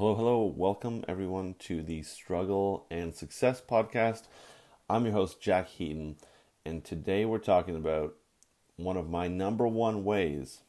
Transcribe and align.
Hello, 0.00 0.14
hello. 0.14 0.54
Welcome 0.56 1.04
everyone 1.06 1.56
to 1.58 1.82
the 1.82 2.02
Struggle 2.02 2.86
and 2.90 3.14
Success 3.14 3.60
podcast. 3.60 4.22
I'm 4.88 5.04
your 5.04 5.12
host, 5.12 5.42
Jack 5.42 5.68
Heaton, 5.68 6.16
and 6.64 6.82
today 6.82 7.26
we're 7.26 7.36
talking 7.36 7.76
about 7.76 8.14
one 8.76 8.96
of 8.96 9.10
my 9.10 9.28
number 9.28 9.68
one 9.68 10.02
ways 10.02 10.60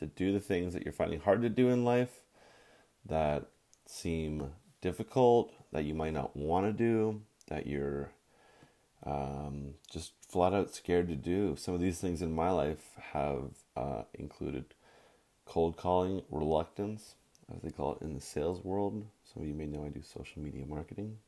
to 0.00 0.06
do 0.06 0.32
the 0.32 0.40
things 0.40 0.74
that 0.74 0.82
you're 0.82 0.92
finding 0.92 1.20
hard 1.20 1.42
to 1.42 1.48
do 1.48 1.68
in 1.68 1.84
life, 1.84 2.22
that 3.08 3.44
seem 3.86 4.50
difficult, 4.80 5.54
that 5.70 5.84
you 5.84 5.94
might 5.94 6.14
not 6.14 6.34
want 6.36 6.66
to 6.66 6.72
do, 6.72 7.22
that 7.46 7.68
you're 7.68 8.10
um, 9.04 9.74
just 9.92 10.10
flat 10.28 10.52
out 10.52 10.74
scared 10.74 11.06
to 11.06 11.14
do. 11.14 11.54
Some 11.56 11.74
of 11.74 11.80
these 11.80 12.00
things 12.00 12.20
in 12.20 12.34
my 12.34 12.50
life 12.50 12.98
have 13.12 13.50
uh, 13.76 14.02
included 14.12 14.64
cold 15.44 15.76
calling, 15.76 16.22
reluctance, 16.32 17.14
as 17.54 17.62
they 17.62 17.70
call 17.70 17.94
it 17.94 18.04
in 18.04 18.14
the 18.14 18.20
sales 18.20 18.64
world. 18.64 19.06
Some 19.24 19.42
of 19.42 19.48
you 19.48 19.54
may 19.54 19.66
know 19.66 19.84
I 19.84 19.88
do 19.88 20.02
social 20.02 20.42
media 20.42 20.64
marketing. 20.66 21.18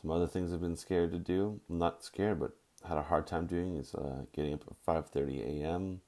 Some 0.00 0.10
other 0.10 0.26
things 0.26 0.52
I've 0.52 0.60
been 0.60 0.76
scared 0.76 1.12
to 1.12 1.18
do. 1.18 1.60
I'm 1.68 1.78
not 1.78 2.04
scared, 2.04 2.40
but 2.40 2.52
had 2.86 2.98
a 2.98 3.02
hard 3.02 3.26
time 3.26 3.46
doing 3.46 3.76
is 3.76 3.94
uh, 3.94 4.24
getting 4.32 4.54
up 4.54 4.64
at 4.68 4.86
5:30 4.86 5.62
a.m., 5.62 6.00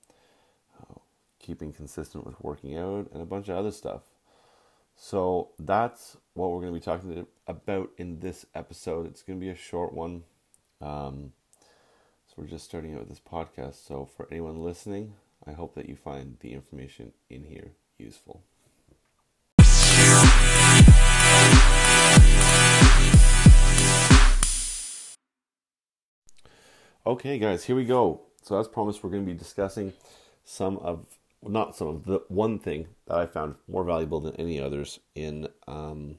uh, 0.80 0.98
keeping 1.38 1.72
consistent 1.72 2.26
with 2.26 2.40
working 2.40 2.76
out, 2.76 3.10
and 3.12 3.22
a 3.22 3.26
bunch 3.26 3.48
of 3.48 3.56
other 3.56 3.70
stuff. 3.70 4.02
So 4.96 5.50
that's 5.58 6.16
what 6.34 6.50
we're 6.50 6.60
going 6.60 6.72
to 6.72 6.80
be 6.80 6.84
talking 6.84 7.26
about 7.46 7.90
in 7.98 8.20
this 8.20 8.46
episode. 8.54 9.06
It's 9.06 9.22
going 9.22 9.38
to 9.38 9.44
be 9.44 9.50
a 9.50 9.56
short 9.56 9.92
one. 9.92 10.24
Um, 10.80 11.32
so 12.26 12.34
we're 12.36 12.46
just 12.46 12.64
starting 12.64 12.94
out 12.94 13.00
with 13.00 13.10
this 13.10 13.20
podcast. 13.20 13.86
So 13.86 14.06
for 14.06 14.26
anyone 14.30 14.64
listening, 14.64 15.14
I 15.46 15.52
hope 15.52 15.74
that 15.74 15.88
you 15.88 15.96
find 15.96 16.38
the 16.40 16.52
information 16.52 17.12
in 17.28 17.44
here 17.44 17.72
useful. 17.98 18.42
Okay, 27.06 27.38
guys, 27.38 27.62
here 27.62 27.76
we 27.76 27.84
go. 27.84 28.22
So, 28.42 28.58
as 28.58 28.66
promised, 28.66 29.04
we're 29.04 29.10
going 29.10 29.24
to 29.24 29.32
be 29.32 29.38
discussing 29.38 29.92
some 30.44 30.76
of, 30.78 31.06
not 31.40 31.76
some 31.76 31.86
of, 31.86 32.04
the 32.04 32.22
one 32.26 32.58
thing 32.58 32.88
that 33.06 33.16
I 33.16 33.26
found 33.26 33.54
more 33.68 33.84
valuable 33.84 34.18
than 34.18 34.34
any 34.34 34.60
others 34.60 34.98
in 35.14 35.46
um, 35.68 36.16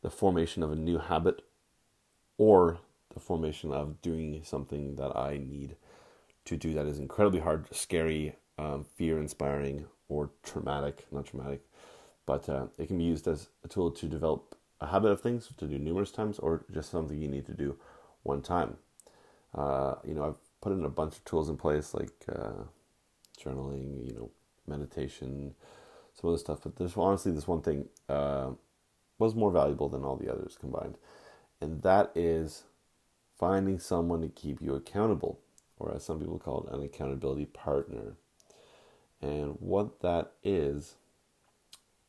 the 0.00 0.08
formation 0.08 0.62
of 0.62 0.72
a 0.72 0.74
new 0.74 0.96
habit 0.96 1.42
or 2.38 2.78
the 3.12 3.20
formation 3.20 3.74
of 3.74 4.00
doing 4.00 4.40
something 4.42 4.96
that 4.96 5.14
I 5.14 5.36
need 5.36 5.76
to 6.46 6.56
do 6.56 6.72
that 6.72 6.86
is 6.86 6.98
incredibly 6.98 7.40
hard, 7.40 7.66
scary, 7.76 8.36
um, 8.56 8.86
fear 8.96 9.18
inspiring, 9.18 9.84
or 10.08 10.30
traumatic. 10.42 11.04
Not 11.12 11.26
traumatic, 11.26 11.60
but 12.24 12.48
uh, 12.48 12.68
it 12.78 12.86
can 12.86 12.96
be 12.96 13.04
used 13.04 13.28
as 13.28 13.48
a 13.64 13.68
tool 13.68 13.90
to 13.90 14.06
develop 14.06 14.56
a 14.80 14.86
habit 14.86 15.10
of 15.10 15.20
things 15.20 15.50
to 15.58 15.66
do 15.66 15.78
numerous 15.78 16.10
times 16.10 16.38
or 16.38 16.64
just 16.72 16.90
something 16.90 17.20
you 17.20 17.28
need 17.28 17.44
to 17.44 17.52
do 17.52 17.76
one 18.22 18.40
time. 18.40 18.78
Uh, 19.56 19.94
you 20.06 20.14
know, 20.14 20.24
I've 20.24 20.60
put 20.60 20.72
in 20.72 20.84
a 20.84 20.90
bunch 20.90 21.14
of 21.16 21.24
tools 21.24 21.48
in 21.48 21.56
place 21.56 21.94
like 21.94 22.12
uh, 22.30 22.64
journaling, 23.42 24.06
you 24.06 24.14
know, 24.14 24.30
meditation, 24.66 25.54
some 26.14 26.30
other 26.30 26.38
stuff. 26.38 26.60
But 26.62 26.76
there's 26.76 26.96
honestly 26.96 27.32
this 27.32 27.48
one 27.48 27.62
thing 27.62 27.88
uh, 28.08 28.50
was 29.18 29.34
more 29.34 29.50
valuable 29.50 29.88
than 29.88 30.04
all 30.04 30.16
the 30.16 30.30
others 30.30 30.58
combined, 30.60 30.98
and 31.60 31.80
that 31.82 32.12
is 32.14 32.64
finding 33.38 33.78
someone 33.78 34.20
to 34.22 34.28
keep 34.28 34.60
you 34.60 34.74
accountable, 34.74 35.40
or 35.78 35.94
as 35.94 36.04
some 36.04 36.20
people 36.20 36.38
call 36.38 36.66
it, 36.66 36.74
an 36.74 36.82
accountability 36.82 37.46
partner. 37.46 38.16
And 39.22 39.56
what 39.60 40.00
that 40.00 40.32
is 40.44 40.96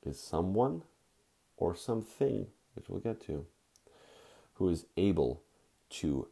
is 0.06 0.20
someone 0.20 0.84
or 1.56 1.76
something, 1.76 2.48
which 2.76 2.90
we'll 2.90 3.00
get 3.00 3.22
to, 3.28 3.46
who 4.56 4.70
is 4.70 4.86
able 4.96 5.42
to 5.90 6.28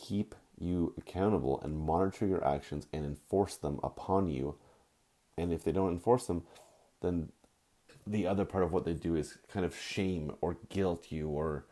keep 0.00 0.34
you 0.58 0.94
accountable 0.98 1.60
and 1.62 1.78
monitor 1.78 2.26
your 2.26 2.46
actions 2.46 2.86
and 2.92 3.04
enforce 3.04 3.56
them 3.56 3.80
upon 3.82 4.28
you. 4.28 4.56
And 5.36 5.52
if 5.52 5.64
they 5.64 5.72
don't 5.72 5.92
enforce 5.92 6.26
them, 6.26 6.42
then 7.00 7.30
the 8.06 8.26
other 8.26 8.44
part 8.44 8.64
of 8.64 8.72
what 8.72 8.84
they 8.84 8.92
do 8.92 9.16
is 9.16 9.38
kind 9.52 9.64
of 9.64 9.76
shame 9.76 10.32
or 10.40 10.56
guilt 10.68 11.06
you 11.10 11.28
or 11.28 11.64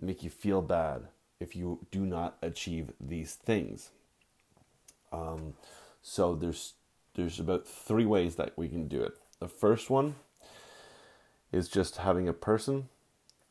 make 0.00 0.22
you 0.22 0.30
feel 0.30 0.62
bad 0.62 1.08
if 1.40 1.54
you 1.54 1.86
do 1.90 2.00
not 2.00 2.36
achieve 2.42 2.92
these 3.00 3.34
things. 3.34 3.90
Um, 5.12 5.54
so 6.02 6.34
there's 6.34 6.74
there's 7.14 7.40
about 7.40 7.66
three 7.66 8.04
ways 8.04 8.36
that 8.36 8.52
we 8.56 8.68
can 8.68 8.88
do 8.88 9.02
it. 9.02 9.14
The 9.40 9.48
first 9.48 9.88
one 9.88 10.16
is 11.50 11.68
just 11.68 11.96
having 11.96 12.28
a 12.28 12.34
person 12.34 12.88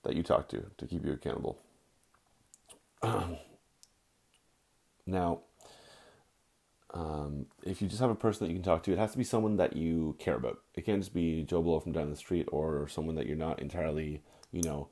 that 0.04 0.16
you 0.16 0.22
talk 0.22 0.48
to 0.50 0.66
to 0.78 0.86
keep 0.86 1.06
you 1.06 1.14
accountable. 1.14 1.58
Now, 5.06 5.42
um, 6.94 7.48
if 7.64 7.82
you 7.82 7.88
just 7.88 8.02
have 8.02 8.10
a 8.10 8.16
person 8.16 8.46
that 8.46 8.54
you 8.54 8.60
can 8.60 8.64
talk 8.64 8.84
to, 8.84 8.94
it 8.94 8.98
has 8.98 9.12
to 9.12 9.18
be 9.18 9.24
someone 9.24 9.58
that 9.58 9.76
you 9.76 10.16
care 10.18 10.36
about. 10.36 10.60
It 10.74 10.86
can't 10.86 11.02
just 11.02 11.14
be 11.14 11.44
Joe 11.44 11.62
Blow 11.62 11.80
from 11.80 11.92
down 11.92 12.10
the 12.10 12.16
street 12.16 12.48
or 12.52 12.88
someone 12.88 13.16
that 13.16 13.28
you're 13.28 13.36
not 13.36 13.60
entirely, 13.60 14.22
you 14.52 14.62
know, 14.64 14.88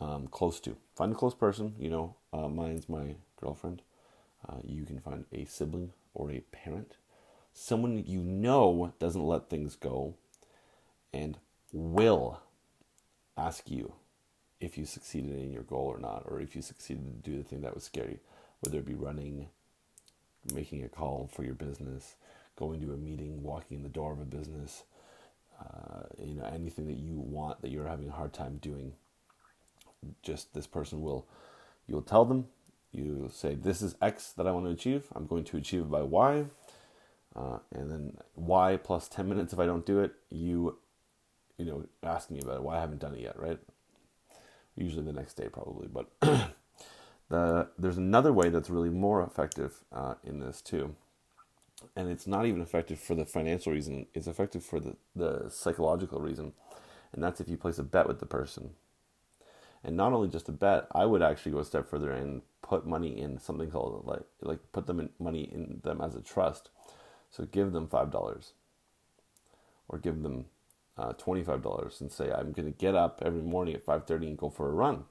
um, 0.00 0.28
close 0.28 0.60
to. 0.60 0.76
Find 0.94 1.12
a 1.12 1.16
close 1.16 1.34
person. 1.34 1.74
You 1.78 1.90
know, 1.90 2.16
uh, 2.32 2.48
mine's 2.48 2.88
my 2.88 3.16
girlfriend. 3.40 3.82
Uh, 4.48 4.58
you 4.62 4.84
can 4.84 5.00
find 5.00 5.24
a 5.32 5.44
sibling 5.46 5.92
or 6.14 6.30
a 6.30 6.40
parent, 6.52 6.96
someone 7.52 8.04
you 8.06 8.22
know 8.22 8.92
doesn't 8.98 9.26
let 9.26 9.48
things 9.48 9.76
go, 9.76 10.14
and 11.12 11.38
will 11.72 12.40
ask 13.36 13.70
you 13.70 13.94
if 14.60 14.76
you 14.76 14.84
succeeded 14.84 15.38
in 15.38 15.52
your 15.52 15.62
goal 15.62 15.86
or 15.86 15.98
not, 15.98 16.22
or 16.26 16.40
if 16.40 16.56
you 16.56 16.62
succeeded 16.62 17.24
to 17.24 17.30
do 17.30 17.36
the 17.36 17.44
thing 17.44 17.62
that 17.62 17.74
was 17.74 17.84
scary, 17.84 18.18
whether 18.60 18.78
it 18.78 18.86
be 18.86 18.94
running 18.94 19.48
making 20.52 20.84
a 20.84 20.88
call 20.88 21.28
for 21.32 21.44
your 21.44 21.54
business, 21.54 22.16
going 22.56 22.80
to 22.80 22.92
a 22.92 22.96
meeting, 22.96 23.42
walking 23.42 23.78
in 23.78 23.82
the 23.82 23.88
door 23.88 24.12
of 24.12 24.20
a 24.20 24.24
business, 24.24 24.84
uh, 25.60 26.02
you 26.22 26.34
know, 26.34 26.44
anything 26.44 26.86
that 26.86 26.96
you 26.96 27.18
want 27.18 27.60
that 27.62 27.70
you're 27.70 27.88
having 27.88 28.08
a 28.08 28.12
hard 28.12 28.32
time 28.32 28.58
doing. 28.60 28.92
Just 30.22 30.54
this 30.54 30.66
person 30.66 31.02
will, 31.02 31.26
you'll 31.86 32.02
tell 32.02 32.24
them, 32.24 32.46
you 32.92 33.28
say, 33.32 33.54
This 33.54 33.82
is 33.82 33.96
X 34.00 34.32
that 34.32 34.46
I 34.46 34.52
want 34.52 34.66
to 34.66 34.72
achieve. 34.72 35.06
I'm 35.14 35.26
going 35.26 35.44
to 35.44 35.56
achieve 35.56 35.82
it 35.82 35.90
by 35.90 36.02
Y. 36.02 36.44
Uh, 37.36 37.58
and 37.72 37.90
then 37.90 38.16
Y 38.36 38.78
plus 38.82 39.08
10 39.08 39.28
minutes 39.28 39.52
if 39.52 39.58
I 39.58 39.66
don't 39.66 39.86
do 39.86 40.00
it, 40.00 40.12
you, 40.30 40.78
you 41.56 41.64
know, 41.64 41.84
ask 42.02 42.30
me 42.30 42.40
about 42.40 42.56
it, 42.56 42.62
why 42.62 42.76
I 42.76 42.80
haven't 42.80 43.00
done 43.00 43.14
it 43.14 43.20
yet, 43.20 43.38
right? 43.38 43.58
Usually 44.76 45.04
the 45.04 45.12
next 45.12 45.34
day, 45.34 45.48
probably, 45.48 45.88
but 45.88 46.10
The, 47.30 47.68
there's 47.78 47.98
another 47.98 48.32
way 48.32 48.48
that's 48.48 48.70
really 48.70 48.90
more 48.90 49.22
effective 49.22 49.84
uh, 49.92 50.14
in 50.24 50.40
this 50.40 50.62
too. 50.62 50.96
And 51.96 52.08
it's 52.10 52.26
not 52.26 52.46
even 52.46 52.62
effective 52.62 52.98
for 52.98 53.14
the 53.14 53.26
financial 53.26 53.72
reason, 53.72 54.06
it's 54.14 54.26
effective 54.26 54.64
for 54.64 54.80
the, 54.80 54.96
the 55.14 55.48
psychological 55.50 56.20
reason. 56.20 56.52
And 57.12 57.22
that's 57.22 57.40
if 57.40 57.48
you 57.48 57.56
place 57.56 57.78
a 57.78 57.82
bet 57.84 58.08
with 58.08 58.20
the 58.20 58.26
person. 58.26 58.70
And 59.84 59.96
not 59.96 60.12
only 60.12 60.28
just 60.28 60.48
a 60.48 60.52
bet, 60.52 60.86
I 60.92 61.06
would 61.06 61.22
actually 61.22 61.52
go 61.52 61.60
a 61.60 61.64
step 61.64 61.88
further 61.88 62.10
and 62.12 62.42
put 62.62 62.86
money 62.86 63.18
in 63.20 63.38
something 63.38 63.70
called 63.70 64.04
like 64.06 64.22
like 64.42 64.58
put 64.72 64.86
them 64.86 65.00
in 65.00 65.10
money 65.18 65.42
in 65.42 65.80
them 65.84 66.00
as 66.00 66.16
a 66.16 66.20
trust. 66.20 66.70
So 67.30 67.44
give 67.44 67.72
them 67.72 67.88
five 67.88 68.10
dollars, 68.10 68.52
or 69.88 69.98
give 69.98 70.22
them 70.22 70.46
uh, 70.98 71.12
twenty 71.14 71.44
five 71.44 71.62
dollars, 71.62 72.00
and 72.00 72.10
say 72.10 72.30
I'm 72.32 72.52
going 72.52 72.72
to 72.72 72.78
get 72.78 72.94
up 72.94 73.22
every 73.24 73.42
morning 73.42 73.74
at 73.74 73.84
five 73.84 74.06
thirty 74.06 74.26
and 74.26 74.38
go 74.38 74.50
for 74.50 74.68
a 74.68 74.72
run. 74.72 75.04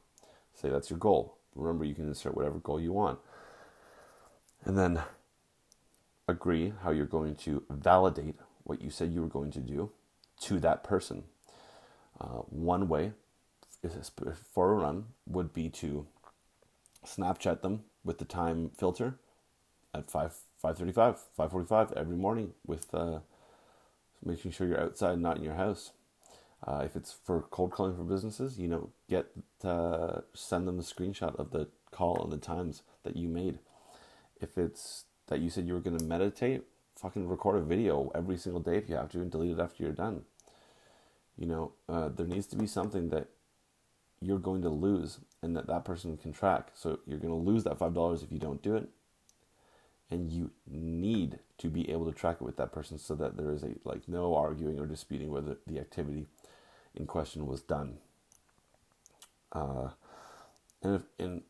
Say 0.53 0.69
that's 0.69 0.89
your 0.89 0.99
goal. 0.99 1.36
Remember, 1.57 1.85
you 1.85 1.95
can 1.95 2.07
insert 2.07 2.35
whatever 2.35 2.59
goal 2.59 2.79
you 2.79 2.93
want. 2.93 3.19
And 4.63 4.77
then 4.77 5.01
agree 6.27 6.73
how 6.83 6.91
you're 6.91 7.05
going 7.05 7.35
to 7.35 7.63
validate 7.69 8.35
what 8.63 8.81
you 8.81 8.89
said 8.89 9.11
you 9.13 9.21
were 9.21 9.27
going 9.27 9.51
to 9.51 9.59
do 9.59 9.91
to 10.41 10.59
that 10.59 10.83
person. 10.83 11.23
Uh, 12.19 12.41
one 12.49 12.87
way 12.87 13.13
for 14.53 14.71
a 14.71 14.75
run 14.75 15.05
would 15.25 15.53
be 15.53 15.69
to 15.69 16.07
Snapchat 17.05 17.61
them 17.61 17.83
with 18.03 18.17
the 18.17 18.25
time 18.25 18.71
filter 18.77 19.19
at 19.93 20.11
5 20.11 20.39
5:35, 20.63 21.19
5:45 21.37 21.93
every 21.93 22.17
morning 22.17 22.53
with 22.65 22.93
uh, 22.93 23.19
making 24.25 24.51
sure 24.51 24.67
you're 24.67 24.81
outside, 24.81 25.19
not 25.19 25.37
in 25.37 25.43
your 25.43 25.53
house. 25.53 25.91
Uh, 26.65 26.81
if 26.83 26.95
it's 26.95 27.13
for 27.23 27.41
cold 27.51 27.71
calling 27.71 27.95
for 27.95 28.03
businesses, 28.03 28.59
you 28.59 28.67
know, 28.67 28.89
get 29.09 29.27
uh, 29.63 30.21
send 30.33 30.67
them 30.67 30.79
a 30.79 30.83
screenshot 30.83 31.35
of 31.35 31.51
the 31.51 31.67
call 31.91 32.23
and 32.23 32.31
the 32.31 32.37
times 32.37 32.81
that 33.03 33.15
you 33.15 33.27
made. 33.27 33.59
If 34.41 34.57
it's 34.57 35.05
that 35.27 35.39
you 35.39 35.49
said 35.49 35.67
you 35.67 35.73
were 35.73 35.79
going 35.79 35.97
to 35.97 36.05
meditate, 36.05 36.63
fucking 36.95 37.27
record 37.27 37.57
a 37.57 37.61
video 37.61 38.11
every 38.15 38.37
single 38.37 38.61
day 38.61 38.77
if 38.77 38.89
you 38.89 38.95
have 38.95 39.09
to 39.09 39.21
and 39.21 39.31
delete 39.31 39.57
it 39.57 39.61
after 39.61 39.83
you're 39.83 39.91
done. 39.91 40.23
You 41.37 41.45
know, 41.45 41.71
uh, 41.87 42.09
there 42.09 42.25
needs 42.25 42.47
to 42.47 42.55
be 42.55 42.65
something 42.65 43.09
that 43.09 43.27
you're 44.19 44.39
going 44.39 44.63
to 44.63 44.69
lose 44.69 45.19
and 45.43 45.55
that 45.55 45.67
that 45.67 45.85
person 45.85 46.17
can 46.17 46.33
track. 46.33 46.69
So 46.73 46.99
you're 47.05 47.19
going 47.19 47.33
to 47.33 47.49
lose 47.49 47.63
that 47.65 47.77
$5 47.77 48.23
if 48.23 48.31
you 48.31 48.39
don't 48.39 48.63
do 48.63 48.75
it. 48.75 48.89
And 50.09 50.31
you 50.31 50.51
need 50.65 51.39
to 51.57 51.67
be 51.69 51.91
able 51.91 52.05
to 52.05 52.17
track 52.17 52.37
it 52.39 52.43
with 52.43 52.57
that 52.57 52.71
person 52.71 52.97
so 52.97 53.13
that 53.15 53.35
there 53.35 53.51
is 53.51 53.61
a 53.61 53.75
like 53.83 54.07
no 54.07 54.35
arguing 54.35 54.79
or 54.79 54.85
disputing 54.85 55.29
whether 55.29 55.57
the 55.67 55.79
activity 55.79 56.27
in 56.97 57.07
question 57.07 57.47
was 57.47 57.61
done. 57.61 57.99
Uh, 59.53 59.89
and 60.83 60.95
if, 60.95 61.01
and 61.19 61.43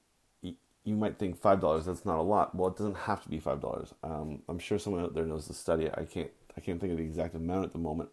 you 0.85 0.95
might 0.95 1.19
think 1.19 1.37
five 1.39 1.59
dollars 1.61 1.85
that's 1.85 2.05
not 2.05 2.19
a 2.19 2.23
lot. 2.23 2.55
Well, 2.55 2.69
it 2.69 2.77
doesn't 2.77 2.97
have 2.97 3.23
to 3.23 3.29
be 3.29 3.39
five 3.39 3.61
dollars. 3.61 3.93
Um, 4.03 4.41
I'm 4.49 4.59
sure 4.59 4.79
someone 4.79 5.03
out 5.03 5.15
there 5.15 5.25
knows 5.25 5.47
the 5.47 5.53
study. 5.53 5.89
I 5.93 6.05
can't 6.05 6.31
I 6.57 6.61
can't 6.61 6.79
think 6.79 6.91
of 6.91 6.97
the 6.99 7.03
exact 7.05 7.35
amount 7.35 7.65
at 7.65 7.73
the 7.73 7.79
moment, 7.79 8.09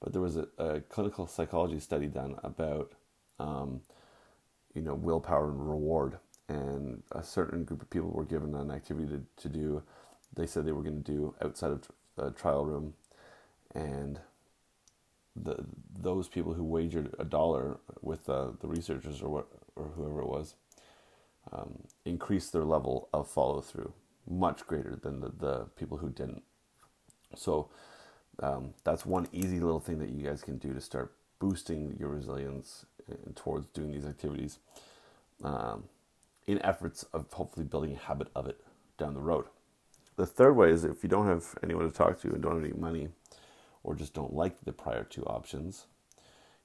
but 0.00 0.12
there 0.12 0.22
was 0.22 0.36
a, 0.36 0.48
a 0.58 0.80
clinical 0.82 1.26
psychology 1.26 1.80
study 1.80 2.08
done 2.08 2.36
about 2.44 2.92
um, 3.38 3.82
you 4.74 4.82
know 4.82 4.94
willpower 4.94 5.50
and 5.50 5.68
reward, 5.68 6.18
and 6.48 7.02
a 7.12 7.22
certain 7.22 7.64
group 7.64 7.82
of 7.82 7.90
people 7.90 8.10
were 8.10 8.24
given 8.24 8.54
an 8.54 8.70
activity 8.70 9.08
to, 9.08 9.22
to 9.42 9.48
do. 9.48 9.82
They 10.34 10.46
said 10.46 10.66
they 10.66 10.72
were 10.72 10.82
going 10.82 11.02
to 11.02 11.12
do 11.12 11.34
outside 11.42 11.72
of 11.72 11.88
the 12.16 12.30
trial 12.32 12.66
room, 12.66 12.94
and 13.74 14.20
the 15.36 15.64
those 16.00 16.28
people 16.28 16.54
who 16.54 16.64
wagered 16.64 17.14
a 17.18 17.24
dollar 17.24 17.78
with 18.02 18.28
uh, 18.28 18.48
the 18.60 18.68
researchers 18.68 19.22
or 19.22 19.28
what 19.28 19.46
or 19.76 19.84
whoever 19.96 20.20
it 20.20 20.28
was 20.28 20.54
um, 21.52 21.82
increased 22.04 22.52
their 22.52 22.64
level 22.64 23.08
of 23.12 23.28
follow 23.28 23.60
through 23.60 23.92
much 24.28 24.66
greater 24.66 24.96
than 25.02 25.20
the, 25.20 25.30
the 25.38 25.66
people 25.76 25.98
who 25.98 26.10
didn't. 26.10 26.42
So 27.34 27.68
um, 28.42 28.74
that's 28.84 29.06
one 29.06 29.28
easy 29.32 29.60
little 29.60 29.80
thing 29.80 29.98
that 29.98 30.10
you 30.10 30.26
guys 30.26 30.42
can 30.42 30.58
do 30.58 30.72
to 30.72 30.80
start 30.80 31.12
boosting 31.38 31.96
your 31.98 32.10
resilience 32.10 32.84
towards 33.34 33.66
doing 33.68 33.92
these 33.92 34.06
activities 34.06 34.58
um, 35.42 35.84
in 36.46 36.60
efforts 36.62 37.04
of 37.12 37.32
hopefully 37.32 37.64
building 37.64 37.94
a 37.94 37.98
habit 37.98 38.28
of 38.34 38.46
it 38.46 38.60
down 38.98 39.14
the 39.14 39.20
road. 39.20 39.46
The 40.16 40.26
third 40.26 40.54
way 40.54 40.70
is 40.70 40.84
if 40.84 41.02
you 41.02 41.08
don't 41.08 41.26
have 41.26 41.54
anyone 41.62 41.90
to 41.90 41.96
talk 41.96 42.20
to 42.20 42.28
and 42.28 42.42
don't 42.42 42.56
have 42.56 42.64
any 42.64 42.78
money 42.78 43.08
or 43.82 43.94
just 43.94 44.14
don't 44.14 44.34
like 44.34 44.64
the 44.64 44.72
prior 44.72 45.04
two 45.04 45.24
options, 45.24 45.86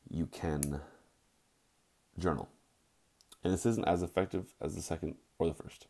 you 0.09 0.25
can 0.25 0.81
journal. 2.17 2.49
And 3.43 3.53
this 3.53 3.65
isn't 3.65 3.87
as 3.87 4.01
effective 4.01 4.53
as 4.61 4.75
the 4.75 4.81
second 4.81 5.15
or 5.37 5.47
the 5.47 5.53
first. 5.53 5.87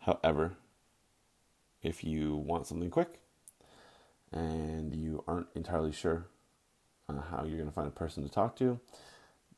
However, 0.00 0.56
if 1.82 2.04
you 2.04 2.36
want 2.36 2.66
something 2.66 2.90
quick 2.90 3.20
and 4.32 4.94
you 4.94 5.24
aren't 5.26 5.48
entirely 5.54 5.92
sure 5.92 6.26
how 7.30 7.44
you're 7.44 7.56
going 7.56 7.68
to 7.68 7.74
find 7.74 7.88
a 7.88 7.92
person 7.92 8.22
to 8.22 8.28
talk 8.28 8.56
to, 8.56 8.78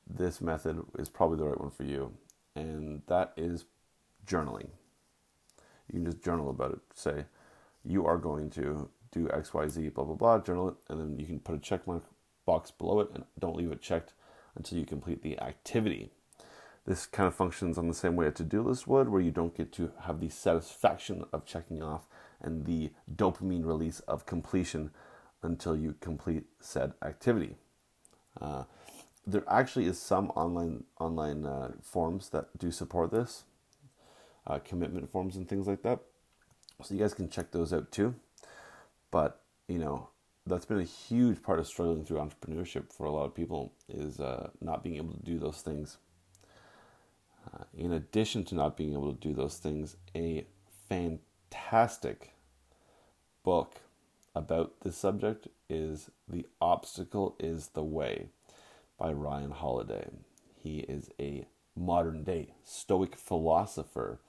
this 0.09 0.41
method 0.41 0.83
is 0.99 1.09
probably 1.09 1.39
the 1.39 1.45
right 1.45 1.61
one 1.61 1.71
for 1.71 1.85
you. 1.85 2.13
And 2.55 3.03
that 3.07 3.33
is 3.37 3.65
journaling. 4.27 4.69
You 5.89 5.95
can 6.01 6.05
just 6.05 6.23
journal 6.23 6.51
about 6.51 6.73
it. 6.73 6.81
Say, 6.95 7.25
you 7.85 8.07
are 8.07 8.19
going 8.19 8.51
to 8.51 8.89
do 9.13 9.27
XYZ, 9.27 9.95
blah, 9.95 10.05
blah, 10.05 10.15
blah, 10.15 10.39
journal 10.39 10.69
it, 10.69 10.75
and 10.89 11.01
then 11.01 11.19
you 11.19 11.27
can 11.27 11.41
put 11.41 11.55
a 11.55 11.59
check 11.59 11.87
mark 11.87 12.05
box 12.47 12.71
below 12.71 13.01
it 13.01 13.11
and 13.15 13.25
don't 13.39 13.57
leave 13.57 13.73
it 13.73 13.81
checked 13.81 14.13
until 14.57 14.79
you 14.79 14.85
complete 14.85 15.23
the 15.23 15.39
activity. 15.41 16.11
This 16.87 17.07
kind 17.07 17.27
of 17.27 17.35
functions 17.35 17.77
on 17.77 17.89
the 17.89 17.95
same 17.95 18.17
way 18.17 18.27
a 18.27 18.31
to 18.31 18.43
do 18.43 18.63
list 18.63 18.87
would, 18.87 19.09
where 19.09 19.21
you 19.21 19.31
don't 19.31 19.57
get 19.57 19.73
to 19.73 19.93
have 20.03 20.21
the 20.21 20.29
satisfaction 20.29 21.25
of 21.33 21.45
checking 21.45 21.83
off 21.83 22.07
and 22.41 22.65
the 22.65 22.91
dopamine 23.15 23.67
release 23.67 24.01
of 24.01 24.27
completion 24.27 24.91
until 25.43 25.77
you 25.77 25.95
complete 26.01 26.45
said 26.61 26.95
activity. 27.03 27.57
Uh, 28.41 28.65
there 29.27 29.45
actually 29.49 29.87
is 29.87 30.01
some 30.01 30.31
online 30.31 30.85
online 30.99 31.45
uh, 31.45 31.73
forms 31.83 32.31
that 32.31 32.59
do 32.59 32.71
support 32.71 33.11
this, 33.11 33.45
uh, 34.47 34.59
commitment 34.59 35.11
forms 35.11 35.37
and 35.37 35.49
things 35.49 35.67
like 35.67 35.83
that. 35.83 36.01
So 36.83 36.95
you 36.95 37.01
guys 37.01 37.15
can 37.15 37.29
check 37.29 37.51
those 37.51 37.73
out 37.73 37.93
too. 37.93 38.15
But 39.11 39.43
you 39.69 39.79
know 39.79 40.09
that's 40.47 40.67
been 40.67 40.81
a 40.81 40.85
huge 40.85 41.43
part 41.43 41.59
of 41.59 41.67
struggling 41.67 42.05
through 42.05 42.19
entrepreneurship 42.19 42.93
for 42.93 43.05
a 43.05 43.11
lot 43.11 43.25
of 43.25 43.35
people 43.35 43.73
is 43.89 44.21
uh, 44.21 44.51
not 44.61 44.83
being 44.83 44.97
able 44.97 45.13
to 45.13 45.23
do 45.23 45.39
those 45.39 45.61
things 45.61 45.99
uh, 47.53 47.65
in 47.77 47.93
addition 47.93 48.45
to 48.45 48.55
not 48.55 48.77
being 48.77 48.93
able 48.93 49.13
to 49.13 49.29
do 49.29 49.35
those 49.35 49.57
things, 49.57 49.97
a 50.15 50.47
fantastic 50.89 52.35
book 53.43 53.81
about 54.35 54.81
this 54.83 54.97
subject 54.97 55.49
is 55.69 56.11
The 56.29 56.47
Obstacle 56.61 57.37
is 57.39 57.69
the 57.69 57.83
Way 57.83 58.29
by 58.99 59.13
Ryan 59.13 59.51
Holiday. 59.51 60.09
He 60.55 60.81
is 60.81 61.11
a 61.19 61.47
modern 61.77 62.25
day 62.25 62.55
Stoic 62.65 63.17
philosopher 63.17 64.21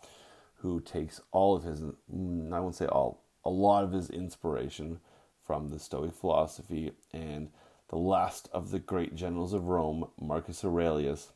who 0.58 0.80
takes 0.80 1.22
all 1.32 1.56
of 1.56 1.64
his, 1.64 1.82
mm, 1.82 2.54
I 2.54 2.60
won't 2.60 2.76
say 2.76 2.86
all, 2.86 3.24
a 3.44 3.50
lot 3.50 3.84
of 3.84 3.92
his 3.92 4.10
inspiration 4.10 5.00
from 5.46 5.70
the 5.70 5.80
Stoic 5.80 6.14
philosophy 6.14 6.92
and 7.12 7.50
the 7.90 7.98
last 7.98 8.50
of 8.54 8.72
the 8.72 8.80
great 8.80 9.16
generals 9.16 9.54
of 9.54 9.66
Rome, 9.66 10.08
Marcus 10.20 10.64
Aurelius, 10.64 11.32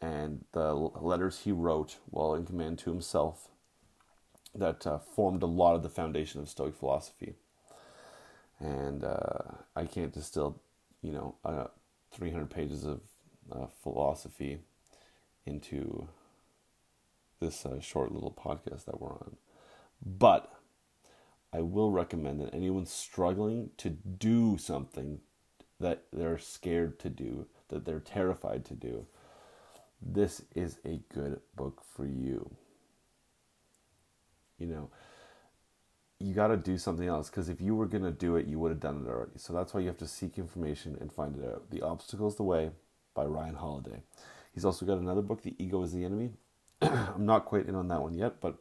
and 0.00 0.44
the 0.52 0.74
letters 0.74 1.40
he 1.40 1.52
wrote 1.52 1.96
while 2.06 2.34
in 2.34 2.46
command 2.46 2.78
to 2.80 2.90
himself 2.90 3.48
that 4.54 4.86
uh, 4.86 4.98
formed 4.98 5.42
a 5.42 5.46
lot 5.46 5.74
of 5.74 5.82
the 5.82 5.88
foundation 5.88 6.40
of 6.40 6.48
Stoic 6.48 6.74
philosophy. 6.74 7.34
And 8.58 9.04
uh, 9.04 9.56
I 9.74 9.84
can't 9.84 10.12
distill, 10.12 10.60
you 11.02 11.12
know, 11.12 11.34
uh, 11.44 11.66
300 12.12 12.50
pages 12.50 12.84
of 12.84 13.00
uh, 13.50 13.66
philosophy 13.82 14.58
into 15.46 16.08
this 17.40 17.66
uh, 17.66 17.80
short 17.80 18.12
little 18.12 18.32
podcast 18.32 18.84
that 18.84 19.00
we're 19.00 19.12
on. 19.12 19.36
But 20.04 20.52
I 21.52 21.60
will 21.60 21.90
recommend 21.90 22.40
that 22.40 22.54
anyone 22.54 22.86
struggling 22.86 23.70
to 23.76 23.90
do 23.90 24.56
something 24.58 25.20
that 25.80 26.04
they're 26.12 26.38
scared 26.38 26.98
to 27.00 27.10
do, 27.10 27.46
that 27.68 27.84
they're 27.84 28.00
terrified 28.00 28.64
to 28.66 28.74
do, 28.74 29.06
this 30.00 30.42
is 30.54 30.78
a 30.84 31.00
good 31.12 31.40
book 31.54 31.82
for 31.94 32.06
you. 32.06 32.54
You 34.58 34.66
know, 34.66 34.90
you 36.18 36.34
got 36.34 36.48
to 36.48 36.56
do 36.56 36.78
something 36.78 37.06
else 37.06 37.28
because 37.28 37.48
if 37.48 37.60
you 37.60 37.74
were 37.74 37.86
going 37.86 38.04
to 38.04 38.10
do 38.10 38.36
it, 38.36 38.46
you 38.46 38.58
would 38.58 38.70
have 38.70 38.80
done 38.80 39.04
it 39.04 39.10
already. 39.10 39.32
So 39.36 39.52
that's 39.52 39.74
why 39.74 39.80
you 39.80 39.88
have 39.88 39.98
to 39.98 40.08
seek 40.08 40.38
information 40.38 40.96
and 41.00 41.12
find 41.12 41.36
it 41.36 41.44
out. 41.44 41.70
The 41.70 41.82
Obstacle 41.82 42.28
is 42.28 42.36
the 42.36 42.44
Way 42.44 42.70
by 43.14 43.24
Ryan 43.24 43.56
Holiday. 43.56 44.02
He's 44.54 44.64
also 44.64 44.86
got 44.86 44.98
another 44.98 45.22
book, 45.22 45.42
The 45.42 45.54
Ego 45.58 45.82
is 45.82 45.92
the 45.92 46.04
Enemy. 46.04 46.30
I'm 46.82 47.26
not 47.26 47.44
quite 47.44 47.66
in 47.66 47.74
on 47.74 47.88
that 47.88 48.02
one 48.02 48.14
yet, 48.14 48.40
but 48.40 48.56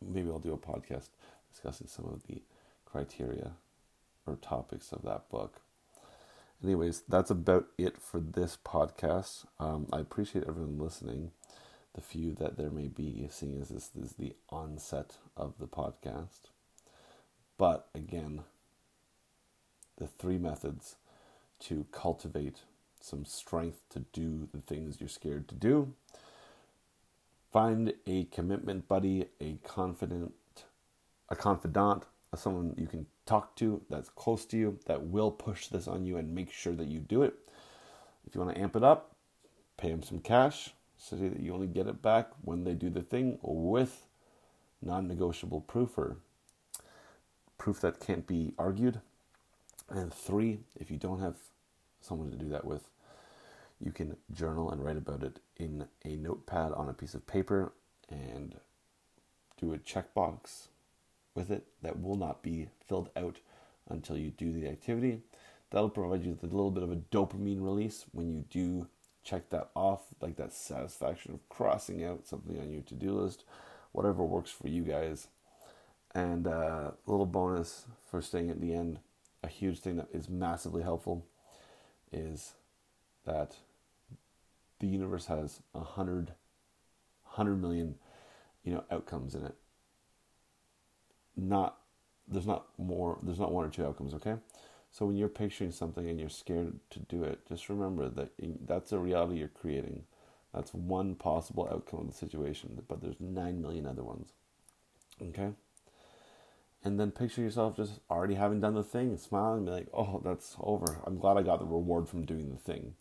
maybe 0.00 0.28
I'll 0.30 0.38
do 0.38 0.52
a 0.52 0.58
podcast 0.58 1.08
discussing 1.50 1.86
some 1.86 2.06
of 2.06 2.22
the 2.26 2.42
criteria 2.84 3.52
or 4.26 4.36
topics 4.36 4.92
of 4.92 5.02
that 5.02 5.28
book 5.30 5.60
anyways, 6.62 7.02
that's 7.08 7.30
about 7.30 7.66
it 7.76 8.00
for 8.00 8.20
this 8.20 8.58
podcast. 8.64 9.46
Um, 9.58 9.86
I 9.92 10.00
appreciate 10.00 10.44
everyone 10.48 10.78
listening. 10.78 11.32
The 11.94 12.00
few 12.00 12.34
that 12.34 12.56
there 12.56 12.70
may 12.70 12.88
be, 12.88 13.26
seeing 13.30 13.60
as 13.60 13.70
this 13.70 13.90
is 14.00 14.12
the 14.12 14.34
onset 14.50 15.16
of 15.36 15.54
the 15.58 15.66
podcast. 15.66 16.50
But 17.56 17.88
again, 17.94 18.42
the 19.96 20.06
three 20.06 20.38
methods 20.38 20.96
to 21.60 21.86
cultivate 21.90 22.58
some 23.00 23.24
strength 23.24 23.80
to 23.90 24.00
do 24.12 24.48
the 24.52 24.60
things 24.60 24.98
you're 25.00 25.08
scared 25.08 25.48
to 25.48 25.54
do. 25.54 25.94
Find 27.52 27.94
a 28.06 28.24
commitment 28.24 28.86
buddy, 28.86 29.28
a 29.40 29.58
confident, 29.64 30.34
a 31.28 31.36
confidant, 31.36 32.04
someone 32.34 32.74
you 32.76 32.86
can 32.86 33.06
talk 33.26 33.56
to 33.56 33.82
that's 33.88 34.08
close 34.08 34.44
to 34.46 34.56
you 34.56 34.78
that 34.86 35.02
will 35.02 35.30
push 35.30 35.68
this 35.68 35.88
on 35.88 36.04
you 36.04 36.16
and 36.16 36.34
make 36.34 36.52
sure 36.52 36.74
that 36.74 36.88
you 36.88 37.00
do 37.00 37.22
it. 37.22 37.34
If 38.26 38.34
you 38.34 38.40
want 38.40 38.54
to 38.54 38.60
amp 38.60 38.76
it 38.76 38.84
up, 38.84 39.14
pay 39.76 39.90
them 39.90 40.02
some 40.02 40.20
cash 40.20 40.70
so 40.98 41.16
that 41.16 41.40
you 41.40 41.54
only 41.54 41.66
get 41.66 41.86
it 41.86 42.02
back 42.02 42.28
when 42.42 42.64
they 42.64 42.74
do 42.74 42.90
the 42.90 43.02
thing 43.02 43.38
with 43.42 44.06
non 44.82 45.08
negotiable 45.08 45.60
proof 45.60 45.96
or 45.96 46.16
proof 47.56 47.80
that 47.80 48.00
can't 48.00 48.26
be 48.26 48.52
argued. 48.58 49.00
And 49.88 50.12
three, 50.12 50.60
if 50.78 50.90
you 50.90 50.96
don't 50.96 51.20
have 51.20 51.36
someone 52.00 52.30
to 52.30 52.36
do 52.36 52.48
that 52.50 52.64
with, 52.64 52.90
you 53.80 53.92
can 53.92 54.16
journal 54.32 54.70
and 54.70 54.84
write 54.84 54.96
about 54.96 55.22
it 55.22 55.38
in 55.56 55.86
a 56.04 56.16
notepad 56.16 56.72
on 56.72 56.88
a 56.88 56.92
piece 56.92 57.14
of 57.14 57.26
paper 57.26 57.72
and 58.10 58.56
do 59.60 59.72
a 59.72 59.78
checkbox 59.78 60.68
with 61.34 61.50
it 61.50 61.66
that 61.82 62.00
will 62.00 62.16
not 62.16 62.42
be 62.42 62.68
filled 62.86 63.10
out 63.16 63.38
until 63.88 64.16
you 64.16 64.30
do 64.30 64.52
the 64.52 64.68
activity. 64.68 65.20
That'll 65.70 65.90
provide 65.90 66.24
you 66.24 66.30
with 66.30 66.42
a 66.42 66.54
little 66.54 66.70
bit 66.70 66.82
of 66.82 66.92
a 66.92 66.96
dopamine 66.96 67.62
release 67.62 68.06
when 68.12 68.30
you 68.30 68.44
do 68.50 68.88
check 69.22 69.50
that 69.50 69.70
off, 69.74 70.02
like 70.20 70.36
that 70.36 70.52
satisfaction 70.52 71.34
of 71.34 71.48
crossing 71.48 72.02
out 72.04 72.26
something 72.26 72.58
on 72.58 72.70
your 72.70 72.82
to 72.82 72.94
do 72.94 73.12
list, 73.12 73.44
whatever 73.92 74.24
works 74.24 74.50
for 74.50 74.68
you 74.68 74.82
guys. 74.82 75.28
And 76.14 76.46
uh, 76.46 76.92
a 77.06 77.10
little 77.10 77.26
bonus 77.26 77.84
for 78.10 78.22
staying 78.22 78.50
at 78.50 78.60
the 78.60 78.72
end, 78.72 79.00
a 79.42 79.48
huge 79.48 79.80
thing 79.80 79.96
that 79.96 80.08
is 80.12 80.28
massively 80.28 80.82
helpful 80.82 81.26
is 82.10 82.54
that 83.26 83.56
the 84.80 84.86
universe 84.86 85.26
has 85.26 85.60
a 85.74 85.80
hundred, 85.80 86.32
hundred 87.24 87.60
million, 87.60 87.96
you 88.64 88.72
know, 88.72 88.84
outcomes 88.90 89.34
in 89.34 89.44
it 89.44 89.54
not 91.38 91.78
there's 92.28 92.46
not 92.46 92.66
more 92.78 93.18
there's 93.22 93.40
not 93.40 93.52
one 93.52 93.64
or 93.64 93.70
two 93.70 93.86
outcomes 93.86 94.14
okay 94.14 94.36
So 94.90 95.06
when 95.06 95.16
you're 95.16 95.28
picturing 95.28 95.70
something 95.70 96.08
and 96.08 96.18
you're 96.18 96.28
scared 96.28 96.78
to 96.90 96.98
do 97.00 97.22
it, 97.24 97.40
just 97.48 97.68
remember 97.68 98.08
that 98.08 98.30
that's 98.66 98.92
a 98.92 98.98
reality 98.98 99.38
you're 99.38 99.48
creating. 99.48 100.04
That's 100.54 100.72
one 100.72 101.14
possible 101.14 101.68
outcome 101.70 102.00
of 102.00 102.06
the 102.08 102.14
situation, 102.14 102.82
but 102.88 103.00
there's 103.02 103.20
9 103.20 103.60
million 103.60 103.86
other 103.86 104.02
ones. 104.02 104.32
Okay? 105.22 105.50
And 106.84 106.98
then 106.98 107.10
picture 107.10 107.42
yourself 107.42 107.76
just 107.76 108.00
already 108.10 108.34
having 108.34 108.60
done 108.60 108.74
the 108.74 108.82
thing, 108.84 109.08
and 109.10 109.20
smiling, 109.20 109.64
be 109.66 109.72
like, 109.72 109.88
oh, 109.92 110.20
that's 110.24 110.56
over. 110.60 111.00
I'm 111.04 111.18
glad 111.18 111.36
I 111.36 111.42
got 111.42 111.58
the 111.58 111.66
reward 111.66 112.08
from 112.08 112.24
doing 112.24 112.50
the 112.50 112.56
thing. 112.56 112.94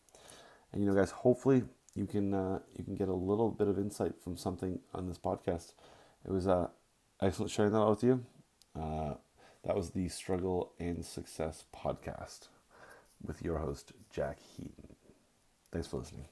And 0.74 0.84
you 0.84 0.90
know, 0.90 0.96
guys, 0.96 1.12
hopefully 1.12 1.64
you 1.96 2.06
can 2.06 2.34
uh, 2.34 2.60
you 2.78 2.84
can 2.84 2.96
get 2.96 3.08
a 3.08 3.14
little 3.14 3.50
bit 3.52 3.68
of 3.68 3.78
insight 3.78 4.14
from 4.22 4.36
something 4.36 4.80
on 4.94 5.08
this 5.08 5.18
podcast. 5.18 5.74
It 6.26 6.32
was 6.32 6.48
uh, 6.48 6.68
excellent 7.22 7.52
sharing 7.52 7.72
that 7.72 7.90
with 7.90 8.04
you. 8.04 8.24
Uh, 8.80 9.16
that 9.64 9.76
was 9.76 9.92
the 9.92 10.08
Struggle 10.08 10.74
and 10.80 11.04
Success 11.04 11.66
podcast 11.76 12.48
with 13.26 13.44
your 13.44 13.58
host, 13.58 13.92
Jack 14.12 14.40
Heaton. 14.40 14.96
Thanks 15.72 15.88
for 15.88 15.98
listening. 15.98 16.26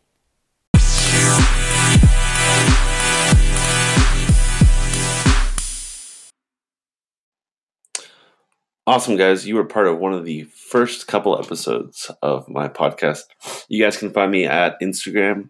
Awesome, 8.88 9.18
guys. 9.18 9.48
You 9.48 9.56
were 9.56 9.66
part 9.66 9.88
of 9.88 9.98
one 9.98 10.14
of 10.14 10.26
the 10.26 10.44
first 10.44 11.08
couple 11.08 11.40
episodes 11.40 12.12
of 12.22 12.48
my 12.48 12.68
podcast. 12.68 13.24
You 13.68 13.84
guys 13.84 13.98
can 13.98 14.12
find 14.12 14.32
me 14.32 14.46
at 14.46 14.80
Instagram, 14.80 15.50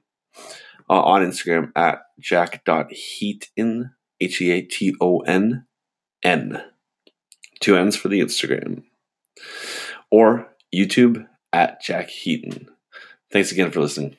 uh, 0.90 1.02
on 1.02 1.22
Instagram 1.22 1.74
at 1.76 2.00
jack.heaton, 2.18 3.92
H 4.22 4.42
E 4.42 4.52
A 4.52 4.62
T 4.62 4.96
O 5.02 5.20
N 5.22 5.66
N. 6.24 6.62
Two 7.60 7.78
N's 7.78 7.96
for 7.96 8.10
the 8.10 8.20
Instagram. 8.20 8.84
Or 10.12 10.54
YouTube 10.74 11.26
at 11.52 11.82
Jack 11.82 12.10
Heaton. 12.10 12.68
Thanks 13.32 13.52
again 13.52 13.72
for 13.72 13.82
listening. 13.82 14.14